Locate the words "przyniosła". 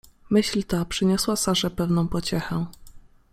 0.85-1.35